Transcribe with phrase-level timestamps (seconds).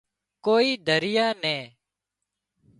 [0.45, 1.61] ڪوئي ڌريئا نين